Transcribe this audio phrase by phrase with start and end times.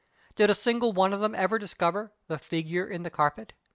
[0.35, 3.53] Did a single one of them ever discover" the figure in the carpet